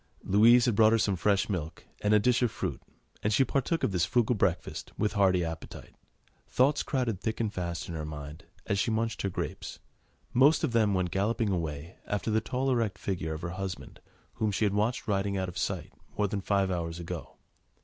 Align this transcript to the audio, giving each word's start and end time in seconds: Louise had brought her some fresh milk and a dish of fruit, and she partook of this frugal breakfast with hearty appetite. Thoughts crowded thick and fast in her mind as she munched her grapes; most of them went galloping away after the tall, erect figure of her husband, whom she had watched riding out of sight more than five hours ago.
Louise 0.23 0.65
had 0.65 0.73
brought 0.75 0.91
her 0.93 0.97
some 0.97 1.15
fresh 1.15 1.47
milk 1.47 1.85
and 2.01 2.11
a 2.11 2.17
dish 2.17 2.41
of 2.41 2.49
fruit, 2.49 2.81
and 3.21 3.31
she 3.31 3.43
partook 3.45 3.83
of 3.83 3.91
this 3.91 4.03
frugal 4.03 4.35
breakfast 4.35 4.91
with 4.97 5.13
hearty 5.13 5.45
appetite. 5.45 5.93
Thoughts 6.49 6.81
crowded 6.81 7.21
thick 7.21 7.39
and 7.39 7.53
fast 7.53 7.87
in 7.87 7.93
her 7.93 8.03
mind 8.03 8.45
as 8.65 8.79
she 8.79 8.89
munched 8.89 9.21
her 9.21 9.29
grapes; 9.29 9.77
most 10.33 10.63
of 10.63 10.71
them 10.71 10.95
went 10.95 11.11
galloping 11.11 11.49
away 11.51 11.97
after 12.07 12.31
the 12.31 12.41
tall, 12.41 12.71
erect 12.71 12.97
figure 12.97 13.35
of 13.35 13.41
her 13.43 13.49
husband, 13.51 13.99
whom 14.41 14.51
she 14.51 14.65
had 14.65 14.73
watched 14.73 15.07
riding 15.07 15.37
out 15.37 15.49
of 15.49 15.55
sight 15.55 15.93
more 16.17 16.27
than 16.27 16.41
five 16.41 16.71
hours 16.71 16.99
ago. 16.99 17.35